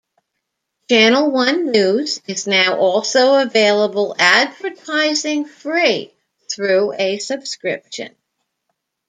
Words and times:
Channel 0.89 1.29
One 1.29 1.67
News 1.71 2.21
is 2.25 2.47
now 2.47 2.75
also 2.77 3.35
available 3.35 4.15
advertising-free 4.17 6.11
through 6.51 6.93
a 6.93 7.19
subscription. 7.19 8.15